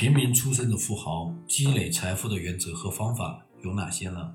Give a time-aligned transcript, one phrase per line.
[0.00, 4.34] 平民出身的富豪积累财富的原则和方法有哪些呢？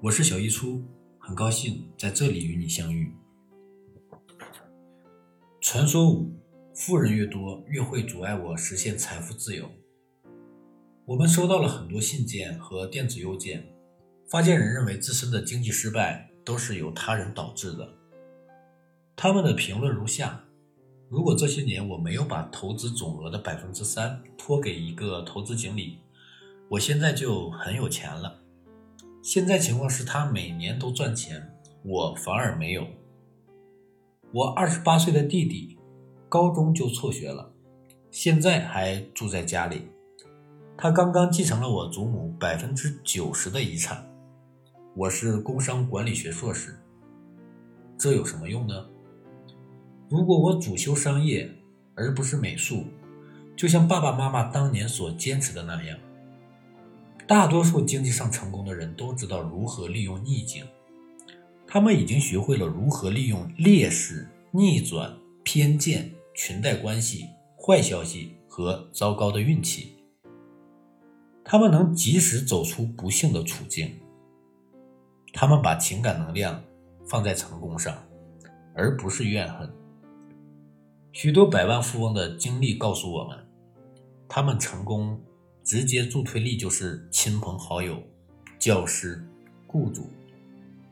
[0.00, 0.82] 我是小一初，
[1.18, 3.14] 很高兴在这里与你相遇。
[5.60, 6.34] 传说五：
[6.74, 9.70] 富人越多，越会阻碍我实现财富自由。
[11.04, 13.74] 我们收到了很多信件和电子邮件，
[14.30, 17.86] 发件人认为自身的经济失败都是由他人导致的。
[19.14, 20.42] 他们的评论如下。
[21.12, 25.98] 如果这些年我没有把投资总额的百分之三托给一个投资经理，
[26.70, 28.40] 我现在就很有钱了。
[29.20, 32.86] 现在情况是他每年都赚钱，我反而没有。
[34.32, 35.76] 我二十八岁的弟弟，
[36.30, 37.52] 高中就辍学了，
[38.10, 39.82] 现在还住在家里。
[40.78, 44.02] 他刚刚继承了我祖母百分之九十的遗产。
[44.96, 46.82] 我是工商管理学硕士，
[47.98, 48.86] 这有什么用呢？
[50.12, 51.50] 如果我主修商业
[51.94, 52.84] 而不是美术，
[53.56, 55.98] 就像爸爸妈妈当年所坚持的那样，
[57.26, 60.66] 大多数经济上成功的人都知道如何利用逆境，
[61.66, 69.96] 他们已经学会了如何利用劣势、逆转、偏见、裙带关系、坏消息和糟糕的运气，
[71.42, 73.90] 他们能及时走出不幸的处境，
[75.32, 76.62] 他们把情感能量
[77.08, 77.96] 放在成功上，
[78.74, 79.72] 而不是怨恨。
[81.12, 83.38] 许多百万富翁的经历告诉我们，
[84.26, 85.20] 他们成功
[85.62, 88.02] 直接助推力就是亲朋好友、
[88.58, 89.22] 教师、
[89.66, 90.06] 雇主、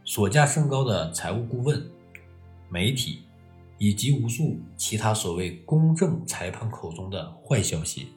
[0.05, 1.91] 所价甚高的财务顾问、
[2.69, 3.21] 媒体，
[3.79, 8.09] 以及无数其他所谓公正裁判口中的坏消息。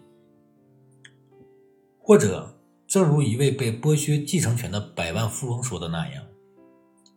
[2.00, 2.54] 或者，
[2.86, 6.22] 正如一位被剥削继承权的百万富翁说的那样：“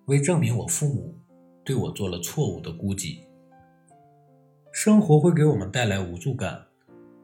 [0.07, 1.19] 为证明我父母
[1.65, 3.23] 对我做了错误的估计。”
[4.77, 6.67] 生活会给我们带来无助感，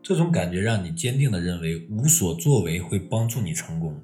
[0.02, 3.94] 这种感觉让你坚定地认为无所作为会帮助你成功。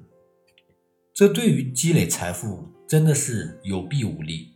[1.15, 4.53] 这对于积累财富真的是有弊无利。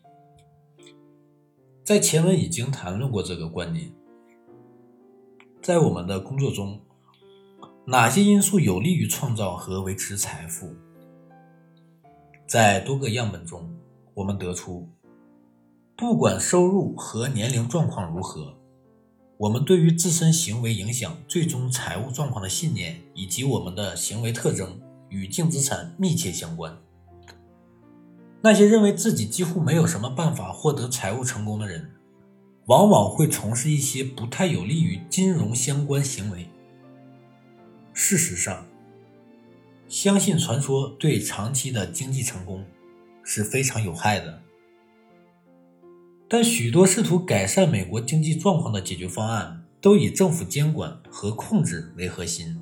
[1.83, 3.91] 在前文已经谈论过这个观点。
[5.59, 6.79] 在我们的工作中，
[7.87, 10.71] 哪些因素有利于创造和维持财富？
[12.45, 13.75] 在多个样本中，
[14.13, 14.87] 我们得出，
[15.97, 18.55] 不管收入和年龄状况如何。
[19.37, 24.79] 我们对于自身行为影响最终财务状况的信念，以及我们的行为特征
[25.09, 26.77] 与净资产密切相关。
[28.41, 31.91] 那些认为自己几乎没有什么办法获得财务成功的人，
[32.65, 36.47] 往往会从事一些不太有利于金融相关行为。
[37.93, 38.65] 事实上，
[39.87, 42.65] 相信传说对长期的经济成功
[43.23, 44.41] 是非常有害的。
[46.33, 52.59] 但许多试图改善美国经济状况的解决方案都以政府监管和控制为核心。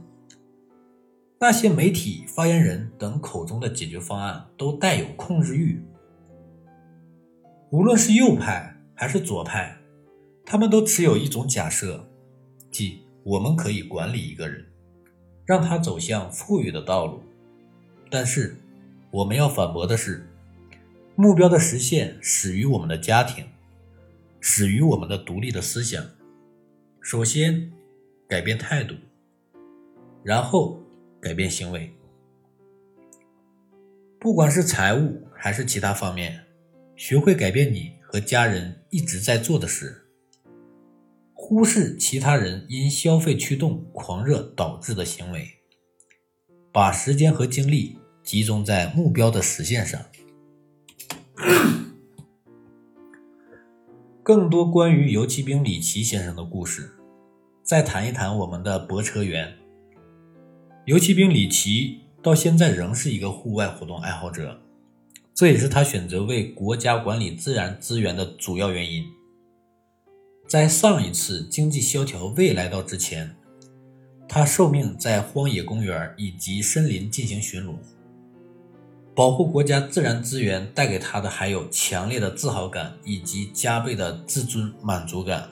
[1.39, 5.81] 那些媒体发言人等口中的解决方案都带有控制欲。
[7.69, 9.77] 无论是右派还是左派，
[10.45, 12.05] 他们都持有一种假设，
[12.69, 14.65] 即我们可以管理一个人，
[15.45, 17.23] 让他走向富裕的道路。
[18.09, 18.57] 但是，
[19.11, 20.29] 我们要反驳的是，
[21.15, 23.45] 目标的实现始于我们的家庭。
[24.43, 26.03] 始于我们的独立的思想。
[26.99, 27.71] 首先，
[28.27, 28.95] 改变态度，
[30.23, 30.81] 然后
[31.21, 31.95] 改变行为。
[34.19, 36.43] 不管是财务还是其他方面，
[36.95, 40.07] 学会改变你和家人一直在做的事，
[41.33, 45.47] 忽视其他人因消费驱动狂热导致的行为，
[46.71, 50.01] 把时间和精力集中在目标的实现上。
[54.23, 56.91] 更多关于游骑兵李奇先生的故事，
[57.63, 59.51] 再谈一谈我们的泊车员。
[60.85, 64.61] 游骑兵李奇到现在仍是一个户外活动爱好者，
[65.33, 69.03] 这也是他选择为国家管理自然资源的主要原因。
[70.47, 73.35] 在上一次经济萧条未来到之前，
[74.29, 77.73] 他受命在荒野公园以及森林进行巡逻。
[79.13, 85.49] 保护国家自然资源带给他的还有强烈的自豪感以及加倍的自尊满足感，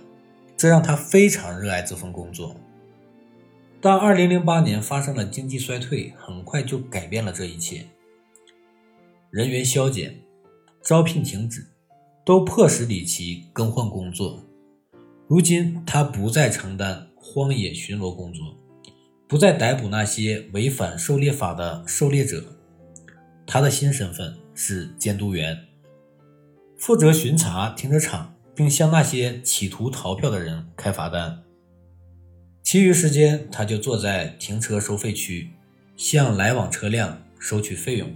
[0.55, 2.55] 这让他非常热爱这份工作。
[3.81, 7.85] 但2008年发生了经济衰退，很快就改变了这一切。
[9.29, 10.21] 人员削减、
[10.81, 11.67] 招聘停止，
[12.25, 14.43] 都迫使里奇更换工作。
[15.27, 18.57] 如今，他不再承担荒野巡逻工作，
[19.27, 22.55] 不再逮捕那些违反狩猎法的狩猎者。
[23.51, 25.65] 他的新身份是监督员，
[26.77, 31.41] 负责巡查停车场，并向那些企图逃票的人开罚单。
[32.61, 35.49] 其余时间他就坐在停车收费区，
[35.97, 38.15] 向来往车辆收取费用。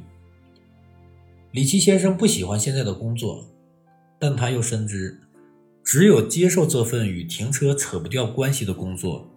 [1.49, 3.43] 李奇先生不喜欢现在的工作，
[4.19, 5.19] 但他又深知，
[5.83, 9.27] 只有接受这份与停车扯不掉关系的工作，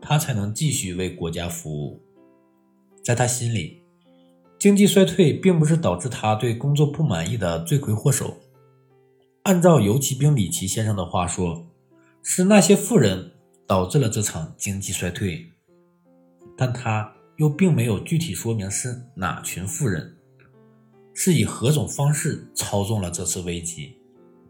[0.00, 2.02] 他才能继续为国家服务。
[3.04, 3.82] 在他心里，
[4.58, 8.36] 经济衰退并不是导致他对工作不满意的罪魁祸首。
[9.44, 11.64] 按照游骑兵里奇先生的话说，
[12.24, 13.30] 是那些富人
[13.68, 15.46] 导致了这场经济衰退，
[16.56, 20.16] 但他又并没有具体说明是哪群富人。
[21.14, 23.96] 是以何种方式操纵了这次危机？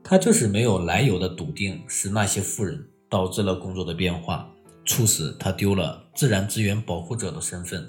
[0.03, 4.51] 他就是没有来由的笃定是那些富人导致了工作的变化，
[4.87, 7.87] 促使他丢了自然资源保护者的身份。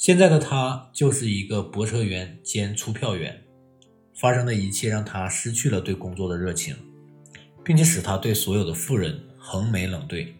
[0.00, 3.38] 现在的他就是一个泊车员兼出票员，
[4.14, 6.74] 发生的一切让他失去了对工作的热情，
[7.62, 10.34] 并且使他对所有的富人横眉冷对。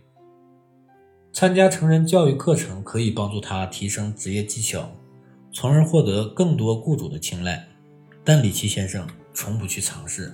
[1.30, 4.90] 参加成人教育课程可以帮助他提升职业技巧。
[5.52, 7.68] 从而获得更多雇主的青睐，
[8.24, 10.32] 但李奇先生从不去尝试。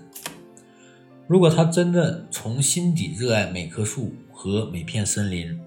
[1.26, 5.58] 如果他真的从心底热爱每棵树和每片森林，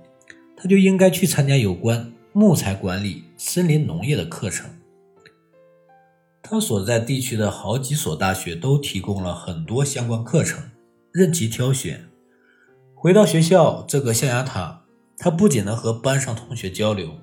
[0.56, 4.70] 他就应该去参加有关木材管理、森林农业的课程。
[6.44, 10.62] 他所在地区的好几所大学都提供了很多相关课程，
[11.14, 12.10] 任其挑选。
[12.94, 14.84] 回到学校这个象牙塔，
[15.18, 17.14] 他不仅能和班上同学交流。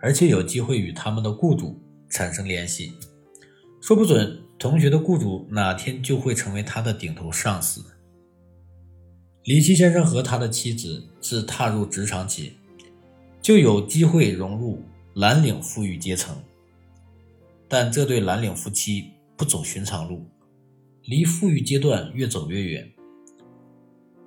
[0.00, 1.78] 而且有机会与他们的雇主
[2.08, 2.94] 产生联系，
[3.82, 7.84] 说不准同学的雇主哪天就会成为他的顶头上司。
[9.44, 12.54] 李奇先生和他的妻子自踏入职场起，
[13.42, 14.80] 就有机会融入
[15.16, 16.36] 蓝领富裕阶层，
[17.66, 20.24] 但这对蓝领夫妻不走寻常路，
[21.02, 22.92] 离富裕阶段越走越远。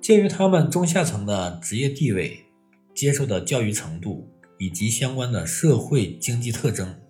[0.00, 2.44] 鉴于他们中下层的职业地位、
[2.92, 4.28] 接受的教育程度。
[4.60, 7.00] 以及相关的社会经济特征。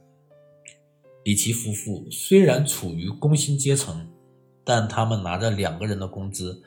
[1.24, 4.08] 里奇夫妇虽然处于工薪阶层，
[4.64, 6.62] 但他们拿着两个人的工资，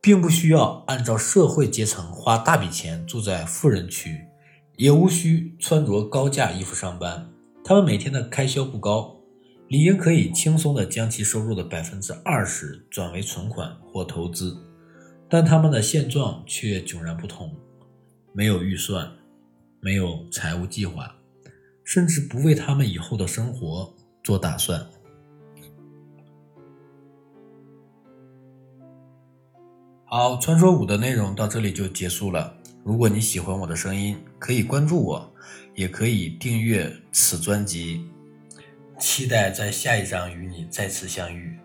[0.00, 4.26] 并不需要按照社会阶层花大笔钱住在富人区，
[4.82, 7.30] 也无需穿着高价衣服上班。
[7.62, 9.16] 他们每天的开销不高，
[9.68, 14.56] 理应可以轻松地将其收入的百分之二十转为存款或投资。
[15.28, 17.54] 但他们的现状却迥然不同，
[18.32, 19.08] 没有预算。
[19.80, 21.14] 没有财务计划，
[21.84, 23.94] 甚至不为他们以后的生活
[24.24, 24.84] 做打算。
[30.04, 32.61] 好，传说五的内容到这里就结束了。
[32.84, 35.32] 如果你喜欢我的声音，可以关注我，
[35.74, 38.04] 也可以订阅此专辑。
[38.98, 41.56] 期待在下一章与你再次相遇。